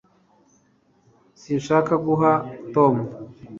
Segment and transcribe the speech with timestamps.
[1.41, 2.31] sinshaka guha
[2.73, 2.95] tom